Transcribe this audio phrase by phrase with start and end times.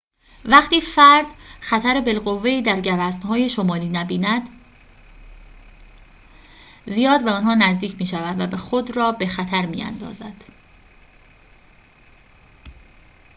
[0.45, 1.25] وقتی فرد
[1.61, 4.49] خطر بالقوه‌ای در گوزن‌های شمالی نبیند
[6.85, 10.43] زیاد به آنها نزدیک می‌شود و خود را به خطر می‌اندازد